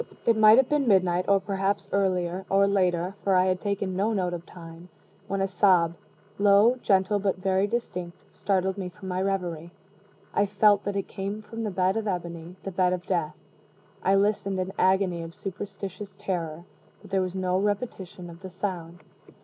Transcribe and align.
It 0.25 0.35
might 0.35 0.57
have 0.57 0.67
been 0.67 0.87
midnight, 0.87 1.25
or 1.27 1.39
perhaps 1.39 1.87
earlier, 1.91 2.43
or 2.49 2.65
later, 2.65 3.13
for 3.23 3.35
I 3.35 3.45
had 3.45 3.61
taken 3.61 3.95
no 3.95 4.13
note 4.13 4.33
of 4.33 4.47
time, 4.47 4.89
when 5.27 5.41
a 5.41 5.47
sob, 5.47 5.93
low, 6.39 6.79
gentle, 6.81 7.19
but 7.19 7.37
very 7.37 7.67
distinct, 7.67 8.17
startled 8.33 8.79
me 8.79 8.89
from 8.89 9.09
my 9.09 9.21
revery. 9.21 9.69
I 10.33 10.47
felt 10.47 10.85
that 10.85 10.95
it 10.95 11.07
came 11.07 11.43
from 11.43 11.63
the 11.63 11.69
bed 11.69 11.97
of 11.97 12.07
ebony 12.07 12.55
the 12.63 12.71
bed 12.71 12.93
of 12.93 13.05
death. 13.05 13.35
I 14.01 14.15
listened 14.15 14.59
in 14.59 14.69
an 14.69 14.73
agony 14.79 15.21
of 15.21 15.35
superstitious 15.35 16.15
terror 16.17 16.63
but 17.03 17.11
there 17.11 17.21
was 17.21 17.35
no 17.35 17.59
repetition 17.59 18.27
of 18.27 18.39
the 18.41 18.49
sound. 18.49 19.03